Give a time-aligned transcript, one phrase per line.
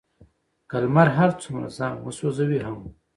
[0.69, 2.77] که لمر هر څومره ځان وسوزوي هم،